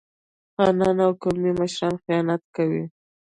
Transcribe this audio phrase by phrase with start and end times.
[0.55, 2.83] خانان او قومي مشران خیانت کوي.